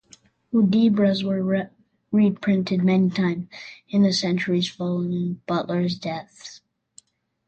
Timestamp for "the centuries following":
4.01-5.39